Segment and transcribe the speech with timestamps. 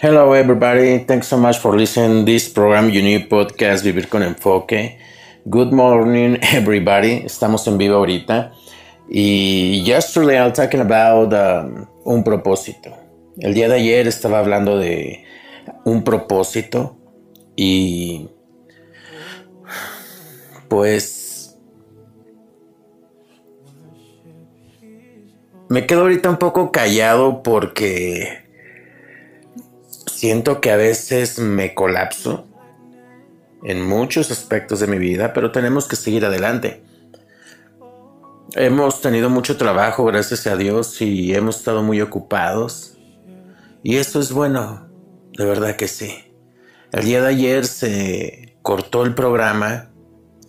[0.00, 4.96] Hello everybody, thanks so much for listening this program, Unique Podcast Vivir con Enfoque.
[5.50, 8.52] Good morning everybody, estamos en vivo ahorita.
[9.10, 12.96] Y yesterday I was talking about um, un propósito.
[13.40, 15.24] El día de ayer estaba hablando de
[15.84, 16.96] un propósito
[17.56, 18.28] y
[20.68, 21.58] pues
[25.68, 28.47] me quedo ahorita un poco callado porque
[30.18, 32.44] Siento que a veces me colapso
[33.62, 36.82] en muchos aspectos de mi vida, pero tenemos que seguir adelante.
[38.56, 42.98] Hemos tenido mucho trabajo, gracias a Dios, y hemos estado muy ocupados.
[43.84, 44.88] Y eso es bueno,
[45.34, 46.34] de verdad que sí.
[46.90, 49.90] El día de ayer se cortó el programa,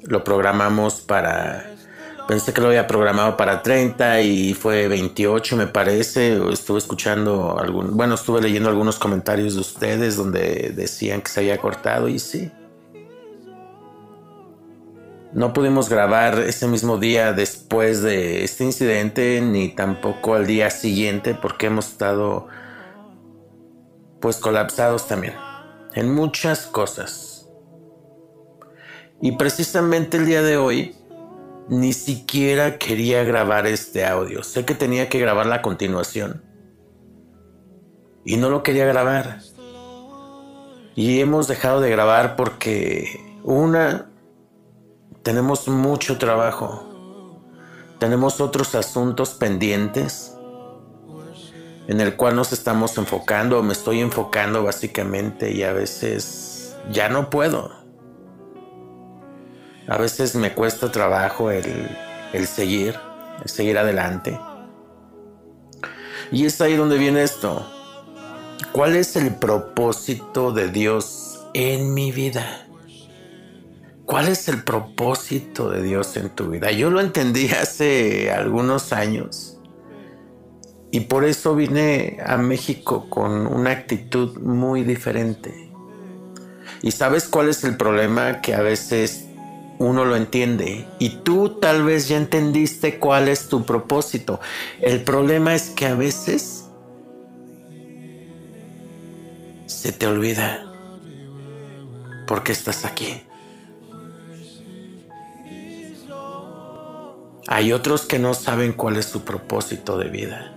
[0.02, 1.76] lo programamos para
[2.30, 6.40] Pensé que lo había programado para 30 y fue 28 me parece.
[6.54, 11.58] Estuve escuchando algún, bueno, estuve leyendo algunos comentarios de ustedes donde decían que se había
[11.58, 12.52] cortado y sí.
[15.34, 21.34] No pudimos grabar ese mismo día después de este incidente ni tampoco al día siguiente
[21.34, 22.46] porque hemos estado
[24.22, 25.34] pues colapsados también
[25.96, 27.50] en muchas cosas.
[29.20, 30.99] Y precisamente el día de hoy
[31.70, 34.44] ni siquiera quería grabar este audio.
[34.44, 36.44] Sé que tenía que grabar la continuación.
[38.26, 39.40] Y no lo quería grabar.
[40.96, 44.10] Y hemos dejado de grabar porque una,
[45.24, 46.86] tenemos mucho trabajo.
[48.00, 50.36] Tenemos otros asuntos pendientes
[51.88, 57.32] en el cual nos estamos enfocando, me estoy enfocando básicamente y a veces ya no
[57.32, 57.79] puedo.
[59.90, 61.66] A veces me cuesta trabajo el,
[62.46, 62.96] seguir,
[63.42, 64.40] el seguir adelante.
[66.32, 67.68] Y es ahí donde viene esto.
[68.72, 72.68] ¿Cuál es el propósito de Dios en mi vida?
[74.06, 76.70] ¿Cuál es el propósito de Dios en tu vida?
[76.72, 79.60] Yo lo entendí hace algunos años
[80.92, 85.72] y por eso vine a México con una actitud muy diferente.
[86.84, 88.42] ¿Y sabes cuál es el problema?
[88.42, 89.29] Que a veces
[89.80, 94.42] uno lo entiende y tú tal vez ya entendiste cuál es tu propósito.
[94.82, 96.66] El problema es que a veces
[99.66, 100.66] se te olvida
[102.28, 103.24] por qué estás aquí.
[107.48, 110.54] Hay otros que no saben cuál es su propósito de vida.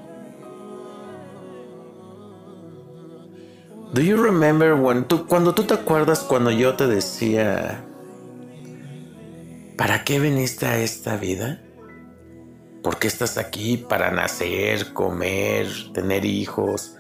[3.95, 7.85] Do you remember when tú, cuando tú te acuerdas cuando yo te decía
[9.83, 11.61] ¿Para qué viniste a esta vida?
[12.85, 13.77] ¿Por qué estás aquí?
[13.77, 16.95] Para nacer, comer, tener hijos,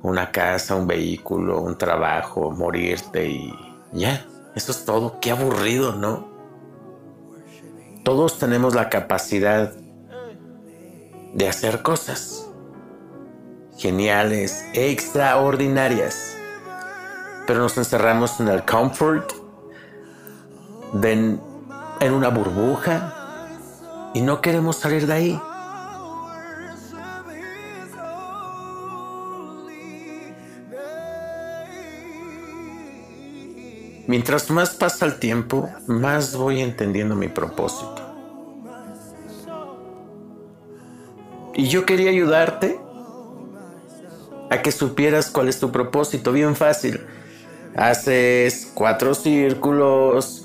[0.00, 3.52] una casa, un vehículo, un trabajo, morirte y
[3.90, 4.24] ya.
[4.54, 5.18] Eso es todo.
[5.18, 6.28] Qué aburrido, ¿no?
[8.04, 9.72] Todos tenemos la capacidad
[11.34, 12.48] de hacer cosas
[13.76, 16.36] geniales, extraordinarias,
[17.48, 19.32] pero nos encerramos en el comfort
[20.92, 21.40] de
[22.00, 23.14] en una burbuja
[24.14, 25.40] y no queremos salir de ahí.
[34.06, 38.02] Mientras más pasa el tiempo, más voy entendiendo mi propósito.
[41.54, 42.80] Y yo quería ayudarte
[44.50, 46.32] a que supieras cuál es tu propósito.
[46.32, 47.00] Bien fácil.
[47.76, 50.39] Haces cuatro círculos,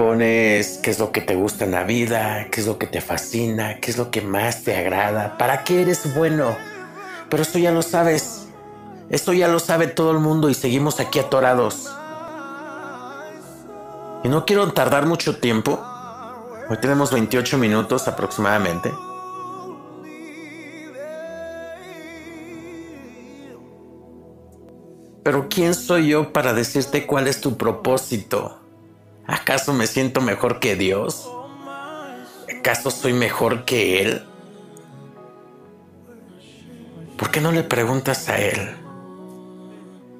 [0.00, 3.02] pones qué es lo que te gusta en la vida, qué es lo que te
[3.02, 6.56] fascina, qué es lo que más te agrada, para qué eres bueno.
[7.28, 8.48] Pero esto ya lo sabes.
[9.10, 11.94] Esto ya lo sabe todo el mundo y seguimos aquí atorados.
[14.24, 15.78] Y no quiero tardar mucho tiempo.
[16.70, 18.90] Hoy tenemos 28 minutos aproximadamente.
[25.22, 28.60] Pero ¿quién soy yo para decirte cuál es tu propósito?
[29.30, 31.30] ¿Acaso me siento mejor que Dios?
[32.58, 34.24] ¿Acaso soy mejor que Él?
[37.16, 38.76] ¿Por qué no le preguntas a Él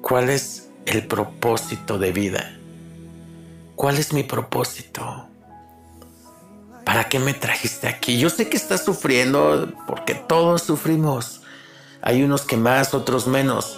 [0.01, 2.57] cuál es el propósito de vida?
[3.75, 5.27] ¿Cuál es mi propósito?
[6.85, 8.17] ¿Para qué me trajiste aquí?
[8.17, 11.41] Yo sé que estás sufriendo porque todos sufrimos.
[12.01, 13.77] Hay unos que más, otros menos.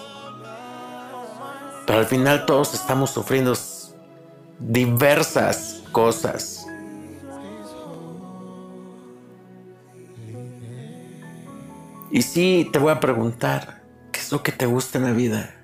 [1.88, 3.56] Pero al final todos estamos sufriendo
[4.60, 6.66] diversas cosas.
[12.12, 15.56] Y sí, te voy a preguntar, ¿qué es lo que te gusta en la vida?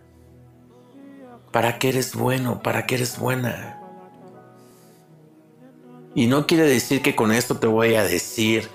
[1.52, 2.62] ¿Para qué eres bueno?
[2.64, 3.80] ¿Para qué eres buena?
[6.16, 8.68] Y no quiere decir que con esto te voy a decir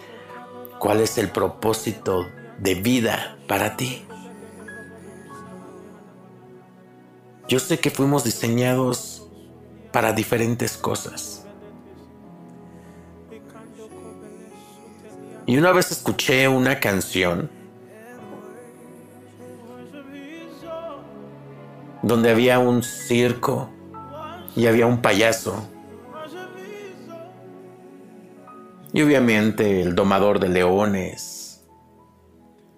[0.79, 2.29] cuál es el propósito
[2.59, 4.05] de vida para ti.
[7.49, 9.14] Yo sé que fuimos diseñados
[9.95, 11.47] para diferentes cosas.
[15.47, 17.49] Y una vez escuché una canción
[22.03, 23.71] donde había un circo
[24.57, 25.65] y había un payaso.
[28.93, 31.65] Y obviamente el domador de leones,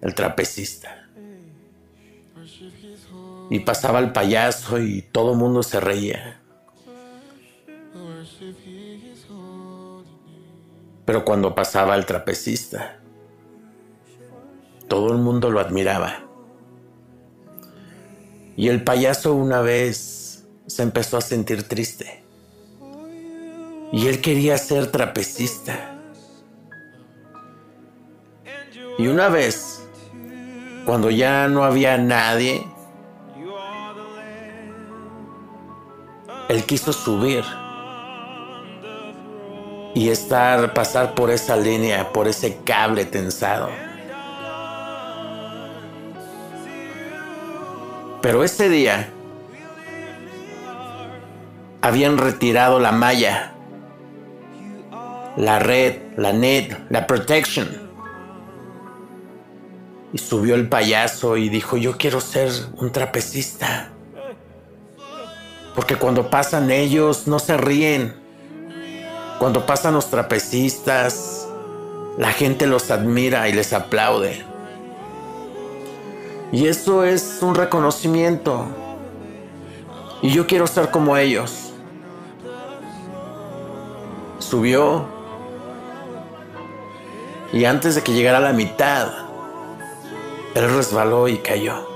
[0.01, 1.09] el trapecista.
[3.49, 6.41] Y pasaba el payaso y todo el mundo se reía.
[11.07, 12.99] Pero cuando pasaba el trapecista,
[14.89, 16.25] todo el mundo lo admiraba.
[18.57, 22.25] Y el payaso una vez se empezó a sentir triste.
[23.93, 25.97] Y él quería ser trapecista.
[28.97, 29.87] Y una vez,
[30.85, 32.67] cuando ya no había nadie,
[36.49, 37.45] él quiso subir
[39.97, 43.67] y estar, pasar por esa línea, por ese cable tensado.
[48.21, 49.09] Pero ese día
[51.81, 53.53] habían retirado la malla,
[55.35, 57.67] la red, la net, la protection.
[60.13, 63.89] Y subió el payaso y dijo, yo quiero ser un trapecista.
[65.73, 68.26] Porque cuando pasan ellos no se ríen,
[69.39, 71.47] cuando pasan los trapecistas,
[72.17, 74.43] la gente los admira y les aplaude.
[76.51, 78.65] Y eso es un reconocimiento.
[80.21, 81.73] Y yo quiero ser como ellos.
[84.39, 85.05] Subió.
[87.53, 89.09] Y antes de que llegara a la mitad,
[90.55, 91.87] él resbaló y cayó.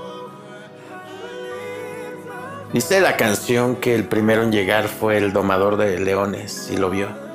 [2.72, 6.88] Dice la canción que el primero en llegar fue el domador de leones y lo
[6.88, 7.31] vio.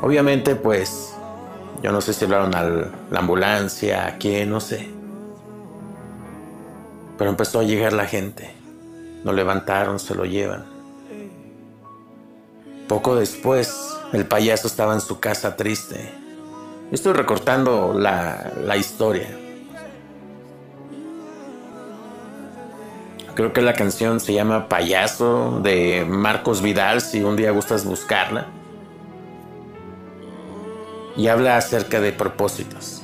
[0.00, 1.14] Obviamente, pues,
[1.82, 2.62] yo no sé si hablaron a
[3.10, 4.88] la ambulancia, a quién, no sé.
[7.16, 8.54] Pero empezó a llegar la gente.
[9.24, 10.64] Lo levantaron, se lo llevan.
[12.86, 16.12] Poco después, el payaso estaba en su casa triste.
[16.92, 19.36] Estoy recortando la, la historia.
[23.34, 28.57] Creo que la canción se llama Payaso de Marcos Vidal, si un día gustas buscarla
[31.18, 33.02] y habla acerca de propósitos.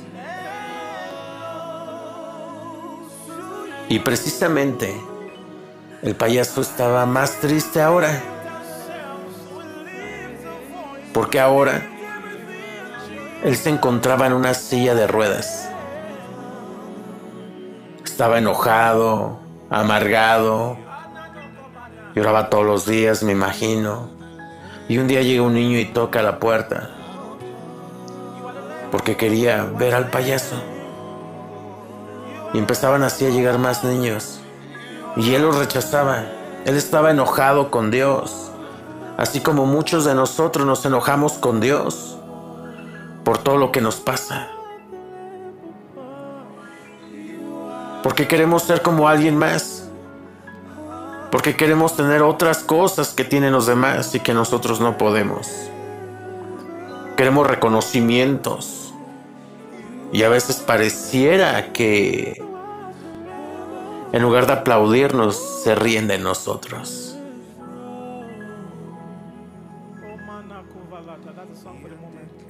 [3.89, 4.95] Y precisamente
[6.01, 8.21] el payaso estaba más triste ahora.
[11.13, 11.85] Porque ahora
[13.43, 15.69] él se encontraba en una silla de ruedas.
[18.05, 19.39] Estaba enojado,
[19.69, 20.77] amargado,
[22.15, 24.09] lloraba todos los días, me imagino.
[24.87, 26.95] Y un día llega un niño y toca la puerta
[28.95, 30.55] porque quería ver al payaso.
[32.53, 34.39] Y empezaban así a llegar más niños.
[35.17, 36.23] Y él los rechazaba.
[36.63, 38.51] Él estaba enojado con Dios.
[39.17, 42.17] Así como muchos de nosotros nos enojamos con Dios
[43.25, 44.47] por todo lo que nos pasa.
[48.01, 49.89] Porque queremos ser como alguien más.
[51.33, 55.51] Porque queremos tener otras cosas que tienen los demás y que nosotros no podemos.
[57.17, 58.84] Queremos reconocimientos.
[60.15, 62.41] Y a veces pareciera que
[64.13, 67.17] en lugar de aplaudirnos, se ríen de nosotros.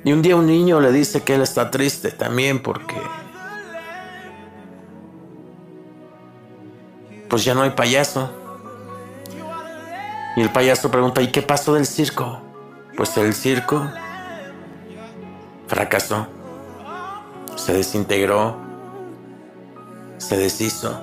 [0.04, 3.02] Y un día un niño le dice que él está triste también porque
[7.28, 8.30] pues ya no hay payaso.
[10.36, 12.44] Y el payaso pregunta, ¿y qué pasó del circo?
[12.96, 13.90] Pues el circo
[15.66, 16.28] fracasó
[17.56, 18.58] se desintegró,
[20.18, 21.02] se deshizo,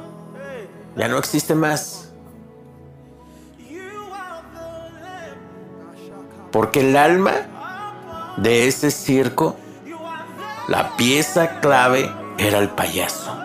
[0.97, 2.11] ya no existe más.
[6.50, 7.32] Porque el alma
[8.37, 9.56] de ese circo,
[10.68, 13.42] la pieza clave era el payaso.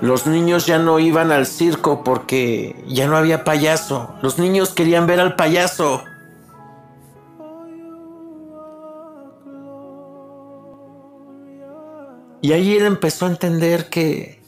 [0.00, 4.14] Los niños ya no iban al circo porque ya no había payaso.
[4.20, 6.04] Los niños querían ver al payaso.
[12.46, 14.38] Y ahí él empezó a entender que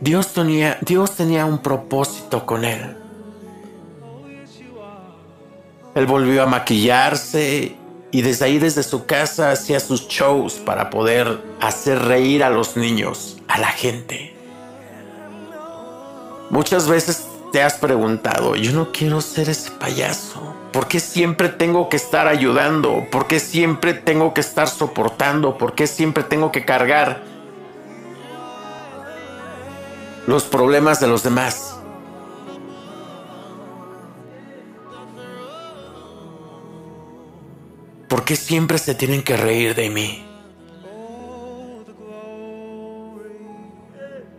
[0.00, 2.96] Dios tenía, Dios tenía un propósito con él.
[5.94, 7.76] Él volvió a maquillarse
[8.10, 12.76] y desde ahí, desde su casa, hacía sus shows para poder hacer reír a los
[12.76, 14.34] niños, a la gente.
[16.50, 20.51] Muchas veces te has preguntado, yo no quiero ser ese payaso.
[20.72, 23.06] ¿Por qué siempre tengo que estar ayudando?
[23.10, 25.58] ¿Por qué siempre tengo que estar soportando?
[25.58, 27.22] ¿Por qué siempre tengo que cargar
[30.26, 31.76] los problemas de los demás?
[38.08, 40.31] ¿Por qué siempre se tienen que reír de mí?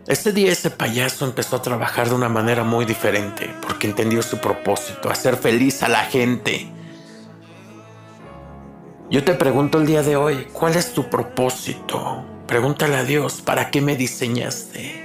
[0.06, 4.38] Ese día ese payaso empezó a trabajar de una manera muy diferente porque entendió su
[4.38, 6.70] propósito, hacer feliz a la gente.
[9.10, 12.22] Yo te pregunto el día de hoy, ¿cuál es tu propósito?
[12.46, 15.02] Pregúntale a Dios, ¿para qué me diseñaste?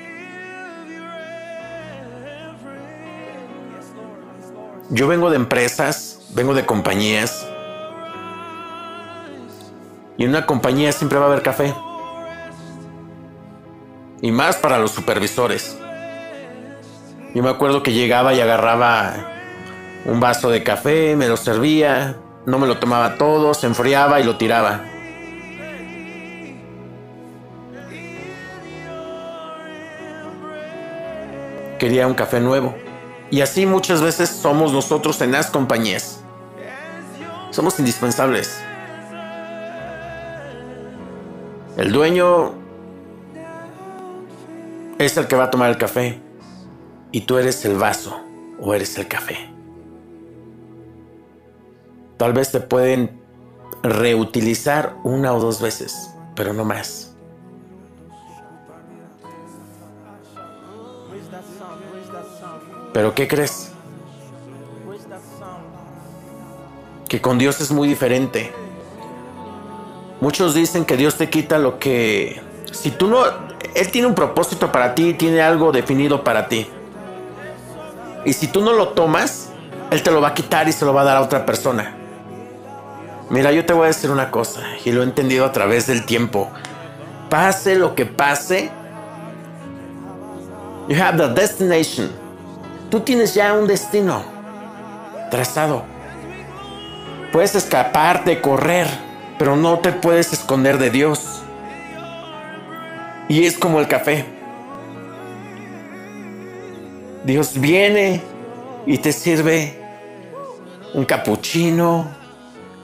[4.89, 7.47] Yo vengo de empresas, vengo de compañías
[10.17, 11.73] y en una compañía siempre va a haber café.
[14.21, 15.77] Y más para los supervisores.
[17.33, 19.13] Yo me acuerdo que llegaba y agarraba
[20.05, 24.23] un vaso de café, me lo servía, no me lo tomaba todo, se enfriaba y
[24.23, 24.83] lo tiraba.
[31.77, 32.75] Quería un café nuevo.
[33.31, 36.21] Y así muchas veces somos nosotros en las compañías.
[37.51, 38.59] Somos indispensables.
[41.77, 42.58] El dueño
[44.99, 46.19] es el que va a tomar el café
[47.11, 48.19] y tú eres el vaso
[48.59, 49.49] o eres el café.
[52.17, 53.21] Tal vez te pueden
[53.81, 57.15] reutilizar una o dos veces, pero no más.
[62.93, 63.71] Pero ¿qué crees?
[67.07, 68.51] Que con Dios es muy diferente.
[70.19, 72.41] Muchos dicen que Dios te quita lo que...
[72.73, 73.48] Si tú no...
[73.75, 76.67] Él tiene un propósito para ti, tiene algo definido para ti.
[78.25, 79.49] Y si tú no lo tomas,
[79.91, 81.95] Él te lo va a quitar y se lo va a dar a otra persona.
[83.29, 86.05] Mira, yo te voy a decir una cosa, y lo he entendido a través del
[86.05, 86.49] tiempo.
[87.29, 88.71] Pase lo que pase,
[90.87, 92.09] you have the destination.
[92.89, 94.23] Tú tienes ya un destino
[95.29, 95.83] trazado.
[97.31, 98.87] Puedes escaparte, correr
[99.39, 101.38] pero no te puedes esconder de Dios.
[103.29, 104.25] Y es como el café.
[107.23, 108.21] Dios viene
[108.87, 109.79] y te sirve
[110.95, 112.09] un cappuccino,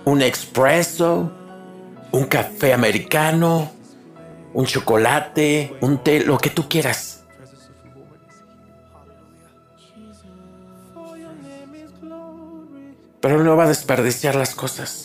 [0.05, 1.31] un expreso,
[2.11, 3.71] un café americano,
[4.53, 7.23] un chocolate, un té, lo que tú quieras.
[13.19, 15.04] Pero no va a desperdiciar las cosas.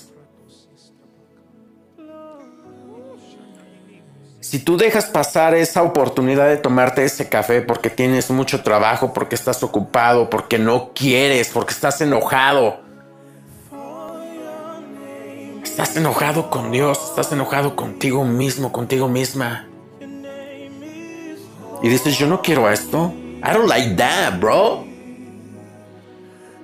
[4.50, 9.36] Si tú dejas pasar esa oportunidad de tomarte ese café porque tienes mucho trabajo, porque
[9.36, 12.80] estás ocupado, porque no quieres, porque estás enojado,
[15.62, 19.68] estás enojado con Dios, estás enojado contigo mismo, contigo misma.
[21.80, 23.14] Y dices, yo no quiero esto.
[23.44, 24.84] I don't like that, bro.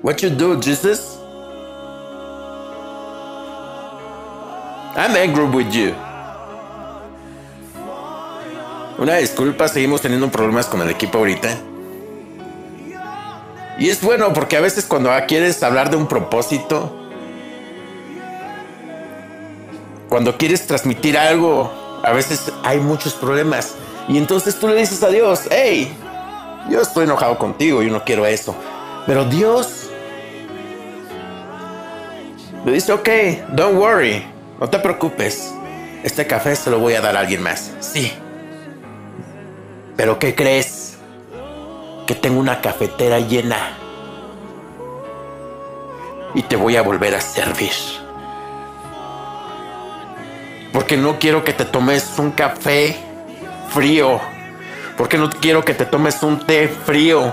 [0.03, 1.21] What you do, Jesus?
[4.97, 6.06] I'm angry with you.
[8.99, 11.51] Una disculpa, seguimos teniendo problemas con el equipo ahorita.
[13.79, 16.97] Y es bueno porque a veces cuando quieres hablar de un propósito,
[20.09, 21.71] cuando quieres transmitir algo,
[22.03, 23.75] a veces hay muchos problemas.
[24.09, 25.95] Y entonces tú le dices a Dios, hey,
[26.71, 28.57] yo estoy enojado contigo, yo no quiero eso.
[29.07, 29.89] Pero Dios
[32.65, 33.09] le dice, ok,
[33.53, 34.25] don't worry,
[34.59, 35.53] no te preocupes.
[36.03, 37.73] Este café se lo voy a dar a alguien más.
[37.81, 38.13] Sí,
[39.97, 40.99] pero ¿qué crees?
[42.07, 43.57] Que tengo una cafetera llena.
[46.35, 47.73] Y te voy a volver a servir.
[50.73, 52.97] Porque no quiero que te tomes un café
[53.71, 54.21] frío.
[54.99, 57.33] Porque no quiero que te tomes un té frío.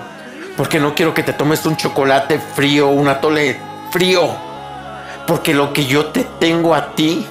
[0.55, 3.57] Porque no quiero que te tomes un chocolate frío, un atole
[3.91, 4.29] frío.
[5.27, 7.25] Porque lo que yo te tengo a ti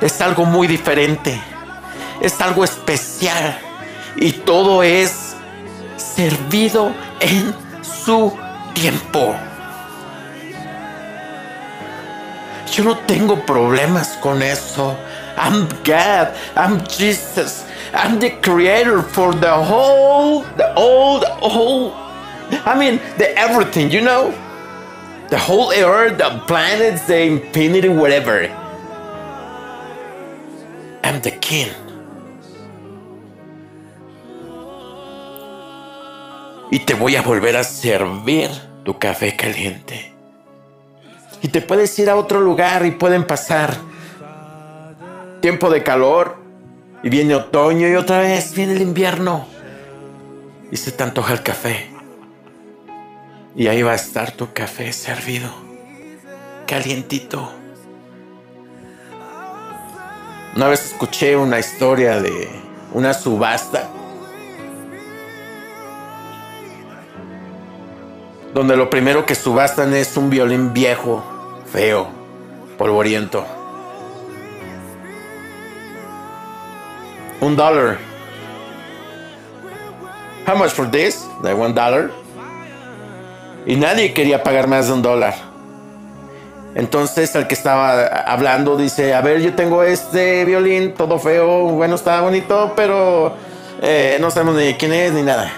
[0.00, 1.40] es algo muy diferente
[2.20, 3.58] es algo especial
[4.16, 5.36] y todo es
[5.96, 8.36] servido en su
[8.74, 9.34] tiempo.
[12.72, 14.96] Yo no tengo problemas con eso.
[15.36, 16.34] I'm God.
[16.56, 17.64] I'm Jesus.
[17.94, 21.92] I'm the creator for the whole, the old, whole.
[22.66, 24.34] I mean, the everything, you know?
[25.30, 28.48] The whole earth, the planets, the infinity, whatever.
[31.04, 31.70] I'm the king.
[36.70, 38.50] Y te voy a volver a servir
[38.84, 40.12] tu café caliente.
[41.42, 43.76] Y te puedes ir a otro lugar y pueden pasar
[45.40, 46.36] tiempo de calor
[47.02, 49.46] y viene otoño y otra vez viene el invierno
[50.70, 51.86] y se te antoja el café.
[53.54, 55.50] Y ahí va a estar tu café servido,
[56.66, 57.52] calientito.
[60.54, 62.48] Una vez escuché una historia de
[62.92, 63.88] una subasta
[68.58, 71.22] donde lo primero que subastan es un violín viejo,
[71.72, 72.08] feo,
[72.76, 73.46] polvoriento.
[77.40, 77.98] Un dólar.
[80.44, 81.24] How much for this?
[81.40, 82.10] Like one dollar.
[83.64, 85.34] Y nadie quería pagar más de un dólar.
[86.74, 91.94] Entonces el que estaba hablando dice, a ver, yo tengo este violín, todo feo, bueno,
[91.94, 93.36] está bonito, pero
[93.82, 95.48] eh, no sabemos ni quién es ni nada.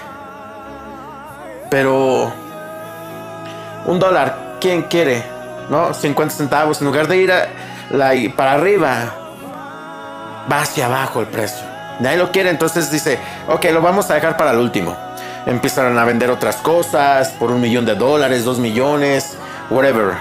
[1.71, 2.31] Pero
[3.85, 5.23] un dólar, ¿quién quiere?
[5.69, 5.93] ¿No?
[5.93, 6.81] 50 centavos.
[6.81, 9.13] En lugar de ir para arriba,
[10.51, 11.65] va hacia abajo el precio.
[11.99, 14.95] Nadie lo quiere, entonces dice, ok, lo vamos a dejar para el último.
[15.45, 19.37] Empiezan a vender otras cosas por un millón de dólares, dos millones,
[19.69, 20.15] whatever.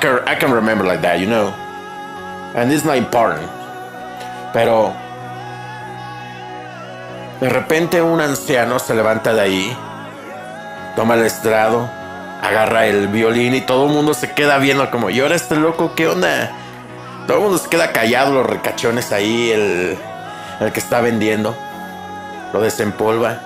[0.00, 1.52] Can, I can remember like that, you know.
[2.54, 3.48] And it's not important.
[4.52, 4.92] Pero
[7.40, 9.76] de repente un anciano se levanta de ahí,
[10.94, 12.01] toma el estrado
[12.42, 15.94] agarra el violín y todo el mundo se queda viendo como, ¿y ahora este loco
[15.94, 16.50] qué onda?
[17.26, 19.96] Todo el mundo se queda callado, los recachones ahí, el,
[20.60, 21.54] el que está vendiendo.
[22.52, 23.40] Lo desempolva,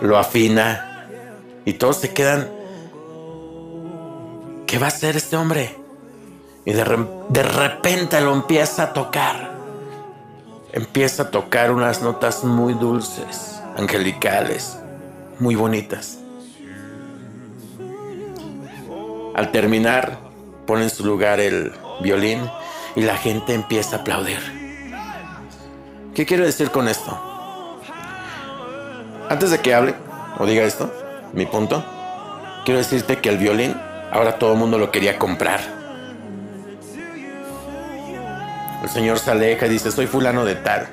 [0.00, 1.06] lo afina
[1.64, 2.48] y todos se quedan,
[4.66, 5.76] ¿qué va a hacer este hombre?
[6.64, 9.52] Y de, de repente lo empieza a tocar.
[10.72, 14.78] Empieza a tocar unas notas muy dulces, angelicales,
[15.38, 16.17] muy bonitas.
[19.38, 20.18] Al terminar,
[20.66, 22.40] pone en su lugar el violín
[22.96, 24.40] y la gente empieza a aplaudir.
[26.12, 27.16] ¿Qué quiero decir con esto?
[29.28, 29.94] Antes de que hable
[30.38, 30.92] o diga esto,
[31.34, 31.84] mi punto,
[32.64, 33.76] quiero decirte que el violín
[34.10, 35.60] ahora todo el mundo lo quería comprar.
[38.82, 40.88] El señor se aleja y dice, soy fulano de tal,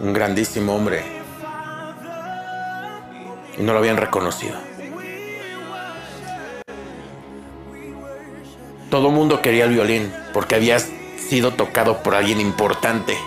[0.00, 1.04] un grandísimo hombre.
[3.58, 4.67] Y no lo habían reconocido.
[8.90, 13.18] Todo mundo quería el violín porque había sido tocado por alguien importante,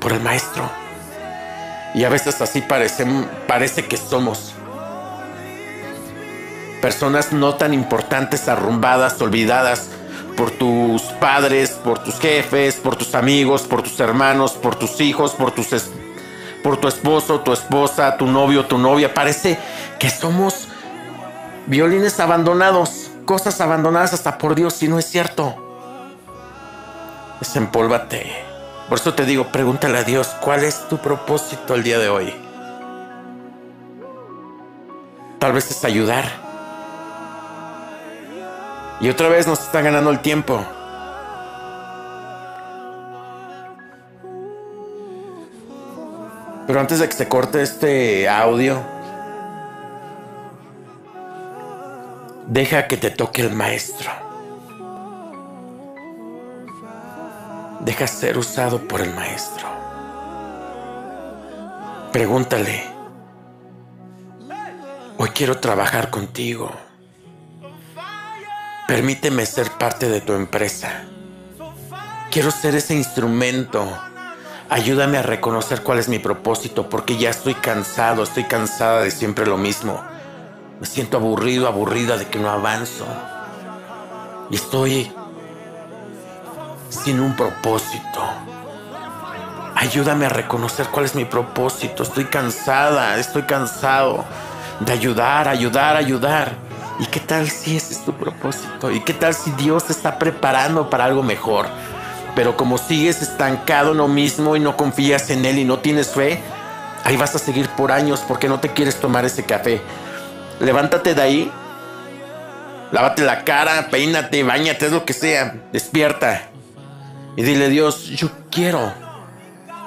[0.00, 0.70] por el maestro.
[1.94, 3.06] Y a veces así parece,
[3.46, 4.54] parece que somos.
[6.80, 9.90] Personas no tan importantes, arrumbadas, olvidadas
[10.36, 15.32] por tus padres, por tus jefes, por tus amigos, por tus hermanos, por tus hijos,
[15.32, 15.68] por, tus
[16.62, 19.12] por tu esposo, tu esposa, tu novio, tu novia.
[19.12, 19.58] Parece
[19.98, 20.68] que somos
[21.66, 25.54] violines abandonados cosas abandonadas hasta por Dios si no es cierto.
[27.40, 28.30] Desempólvate.
[28.88, 32.34] Por eso te digo, pregúntale a Dios, ¿cuál es tu propósito el día de hoy?
[35.38, 36.24] Tal vez es ayudar.
[39.00, 40.64] Y otra vez nos está ganando el tiempo.
[46.66, 48.80] Pero antes de que se corte este audio,
[52.46, 54.10] Deja que te toque el maestro.
[57.80, 59.68] Deja ser usado por el maestro.
[62.12, 62.84] Pregúntale,
[65.18, 66.70] hoy quiero trabajar contigo.
[68.86, 71.04] Permíteme ser parte de tu empresa.
[72.30, 73.86] Quiero ser ese instrumento.
[74.68, 79.46] Ayúdame a reconocer cuál es mi propósito porque ya estoy cansado, estoy cansada de siempre
[79.46, 80.02] lo mismo.
[80.82, 83.06] Me siento aburrido, aburrida de que no avanzo.
[84.50, 85.12] Y estoy
[86.88, 88.20] sin un propósito.
[89.76, 92.02] Ayúdame a reconocer cuál es mi propósito.
[92.02, 94.24] Estoy cansada, estoy cansado
[94.80, 96.56] de ayudar, ayudar, ayudar.
[96.98, 98.90] ¿Y qué tal si ese es tu propósito?
[98.90, 101.68] ¿Y qué tal si Dios te está preparando para algo mejor?
[102.34, 106.08] Pero como sigues estancado en lo mismo y no confías en Él y no tienes
[106.08, 106.42] fe,
[107.04, 109.80] ahí vas a seguir por años porque no te quieres tomar ese café
[110.64, 111.52] levántate de ahí
[112.92, 115.54] Lávate la cara, peínate, bañate, es lo que sea.
[115.72, 116.50] Despierta.
[117.36, 118.92] Y dile, Dios, yo quiero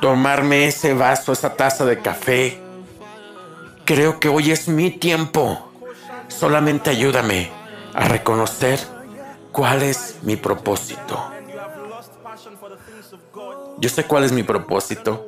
[0.01, 2.59] tomarme ese vaso, esa taza de café.
[3.85, 5.71] Creo que hoy es mi tiempo.
[6.29, 7.51] Solamente ayúdame
[7.93, 8.79] a reconocer
[9.51, 11.31] cuál es mi propósito.
[13.77, 15.27] Yo sé cuál es mi propósito.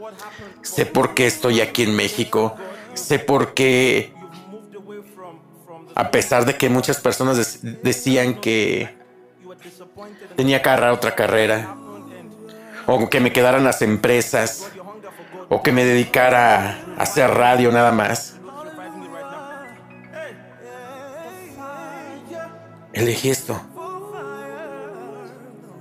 [0.63, 2.55] Sé por qué estoy aquí en México.
[2.95, 4.15] Sé por qué,
[5.97, 8.95] a pesar de que muchas personas decían que
[10.35, 11.75] tenía que agarrar otra carrera,
[12.85, 14.69] o que me quedaran las empresas,
[15.49, 18.35] o que me dedicara a hacer radio nada más.
[22.93, 23.59] Elegí esto.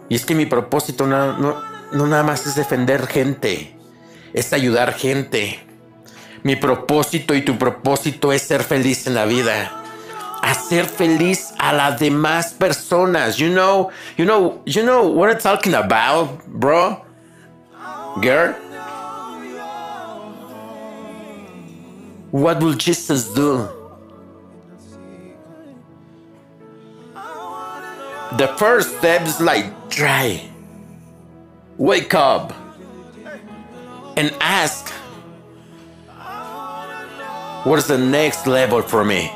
[0.09, 1.37] Y es que mi propósito no,
[1.93, 3.77] no, nada más es defender gente,
[4.33, 5.61] es ayudar gente.
[6.43, 9.83] Mi propósito y tu propósito es ser feliz en la vida.
[10.47, 13.41] Hacer feliz a las demás personas.
[13.41, 17.05] You know, you know, you know what I'm talking about, bro?
[18.23, 18.53] Girl?
[22.31, 23.69] What will Jesus do?
[28.39, 30.49] The first step is like try.
[31.77, 32.53] Wake up
[34.17, 34.93] and ask
[37.65, 39.36] what's the next level for me?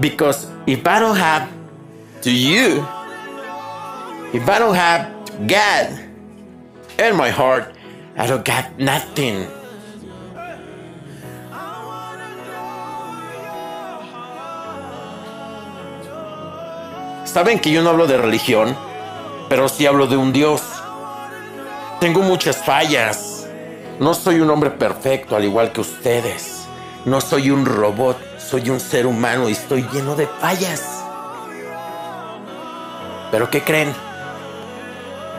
[0.00, 1.48] Because if I don't have
[2.22, 2.86] to you,
[4.32, 5.12] if I don't have
[5.46, 5.98] God
[6.98, 7.74] in my heart,
[8.16, 9.46] I don't got nothing.
[17.24, 18.74] Saben que yo no hablo de religión,
[19.48, 20.62] pero sí hablo de un Dios.
[22.00, 23.46] Tengo muchas fallas.
[24.00, 26.66] No soy un hombre perfecto al igual que ustedes.
[27.04, 28.16] No soy un robot,
[28.50, 30.82] soy un ser humano y estoy lleno de fallas.
[33.30, 33.94] Pero ¿qué creen?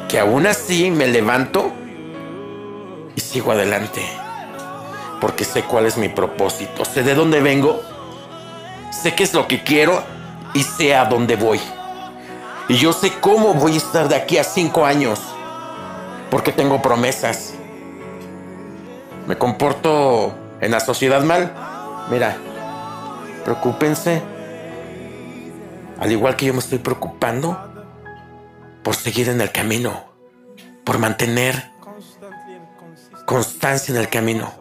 [0.07, 1.73] Que aún así me levanto
[3.13, 4.01] y sigo adelante.
[5.19, 7.81] Porque sé cuál es mi propósito, sé de dónde vengo,
[8.91, 10.01] sé qué es lo que quiero
[10.53, 11.59] y sé a dónde voy.
[12.69, 15.19] Y yo sé cómo voy a estar de aquí a cinco años.
[16.29, 17.55] Porque tengo promesas.
[19.27, 21.53] Me comporto en la sociedad mal.
[22.09, 22.37] Mira,
[23.43, 24.21] preocúpense.
[25.99, 27.57] Al igual que yo me estoy preocupando
[28.83, 30.05] por seguir en el camino.
[30.83, 31.71] Por mantener
[33.25, 34.51] constancia en el camino.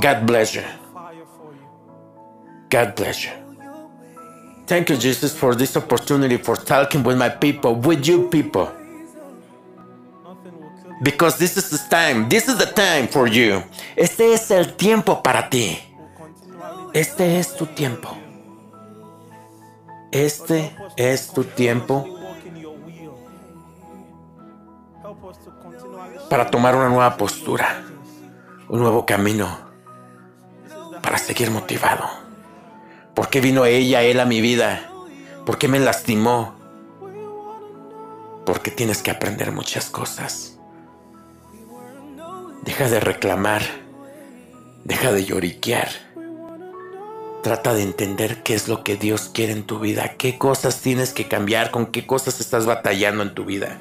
[0.00, 0.62] God bless you.
[2.70, 3.30] God bless you.
[4.66, 8.68] Thank you, Jesus, for this opportunity for talking with my people, with you people.
[11.00, 13.62] Because this is the time, this is the time for you.
[13.96, 15.78] Este es el tiempo para ti.
[16.92, 18.14] Este es tu tiempo.
[20.12, 22.06] Este es tu tiempo
[26.28, 27.82] para tomar una nueva postura,
[28.68, 29.48] un nuevo camino,
[31.02, 32.04] para seguir motivado.
[33.14, 34.90] ¿Por qué vino ella, él a mi vida?
[35.46, 36.54] ¿Por qué me lastimó?
[38.44, 40.59] Porque tienes que aprender muchas cosas.
[42.62, 43.62] Deja de reclamar.
[44.84, 45.88] Deja de lloriquear.
[47.42, 51.14] Trata de entender qué es lo que Dios quiere en tu vida, qué cosas tienes
[51.14, 53.78] que cambiar, con qué cosas estás batallando en tu vida.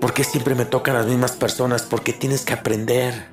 [0.00, 1.82] ¿Por qué siempre me tocan las mismas personas?
[1.82, 3.26] Porque tienes que aprender.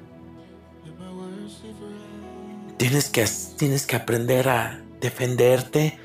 [2.77, 3.25] Tienes que,
[3.57, 5.99] tienes que aprender a defenderte,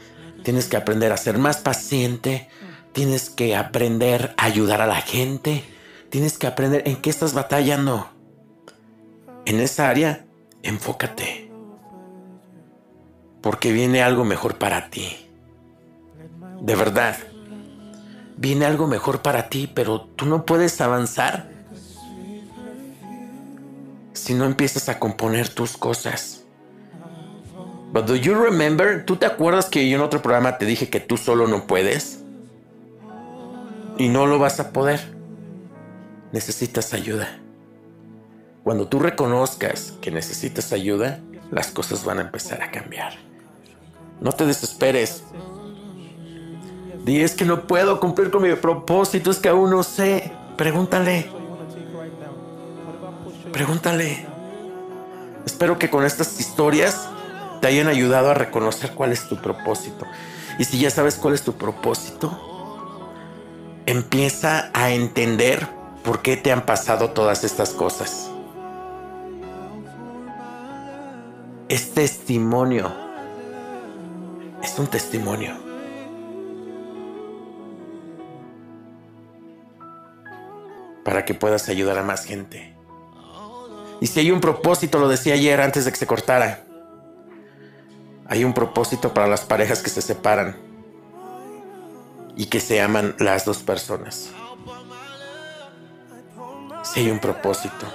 [0.44, 2.48] tienes que aprender a ser más paciente,
[2.92, 5.64] tienes que aprender a ayudar a la gente,
[6.16, 8.08] tienes que aprender en qué estás batallando.
[9.44, 10.24] En esa área,
[10.62, 11.52] enfócate,
[13.42, 15.28] porque viene algo mejor para ti.
[16.62, 17.18] De verdad,
[18.38, 21.50] viene algo mejor para ti, pero tú no puedes avanzar
[24.14, 26.44] si no empiezas a componer tus cosas.
[27.92, 29.04] But do you remember?
[29.04, 32.20] ¿Tú te acuerdas que yo en otro programa te dije que tú solo no puedes?
[33.98, 35.15] Y no lo vas a poder.
[36.32, 37.38] Necesitas ayuda.
[38.64, 43.12] Cuando tú reconozcas que necesitas ayuda, las cosas van a empezar a cambiar.
[44.20, 45.22] No te desesperes.
[47.04, 50.32] Di es que no puedo cumplir con mi propósito, es que aún no sé.
[50.56, 51.30] Pregúntale.
[53.52, 54.26] Pregúntale.
[55.44, 57.08] Espero que con estas historias
[57.60, 60.06] te hayan ayudado a reconocer cuál es tu propósito.
[60.58, 62.36] Y si ya sabes cuál es tu propósito,
[63.86, 65.75] empieza a entender
[66.06, 68.30] por qué te han pasado todas estas cosas.
[71.68, 72.92] es testimonio.
[74.62, 75.54] Es un testimonio.
[81.04, 82.74] Para que puedas ayudar a más gente.
[84.00, 86.64] Y si hay un propósito, lo decía ayer antes de que se cortara.
[88.28, 90.56] Hay un propósito para las parejas que se separan
[92.36, 94.30] y que se aman las dos personas.
[96.96, 97.86] Hay un propósito,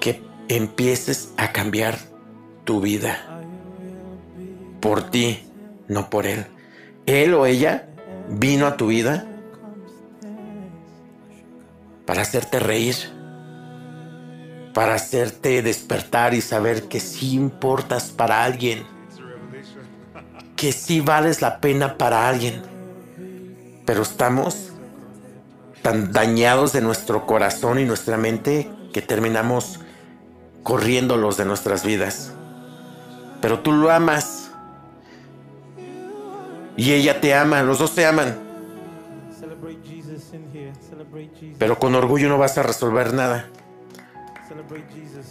[0.00, 1.98] que empieces a cambiar
[2.64, 3.18] tu vida
[4.80, 5.42] por ti,
[5.88, 6.46] no por él.
[7.04, 7.88] Él o ella
[8.30, 9.26] vino a tu vida
[12.06, 13.18] para hacerte reír
[14.78, 18.86] para hacerte despertar y saber que sí importas para alguien,
[20.54, 22.62] que sí vales la pena para alguien.
[23.84, 24.67] Pero estamos
[25.88, 29.80] tan dañados de nuestro corazón y nuestra mente que terminamos
[30.62, 32.34] corriéndolos de nuestras vidas.
[33.40, 34.50] Pero tú lo amas.
[36.76, 38.38] Y ella te ama, los dos te aman.
[41.58, 43.46] Pero con orgullo no vas a resolver nada.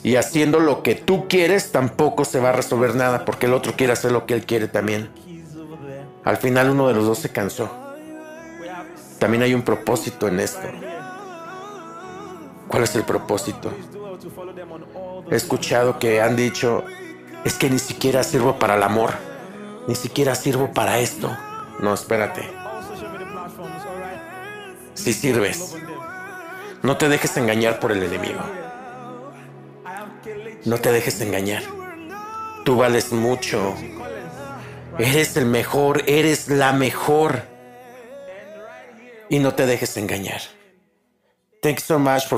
[0.01, 3.73] Y haciendo lo que tú quieres tampoco se va a resolver nada porque el otro
[3.73, 5.11] quiere hacer lo que él quiere también.
[6.23, 7.86] Al final uno de los dos se cansó.
[9.19, 10.67] También hay un propósito en esto.
[12.67, 13.71] ¿Cuál es el propósito?
[15.31, 16.83] He escuchado que han dicho,
[17.43, 19.13] es que ni siquiera sirvo para el amor,
[19.87, 21.35] ni siquiera sirvo para esto.
[21.79, 22.49] No, espérate.
[24.93, 25.75] Si sirves,
[26.83, 28.41] no te dejes engañar por el enemigo.
[30.65, 31.63] No te dejes engañar.
[32.65, 33.75] Tú vales mucho.
[34.97, 37.56] Eres el mejor, eres la mejor.
[39.29, 40.41] Y no te dejes engañar.
[41.61, 42.35] Thanks so much for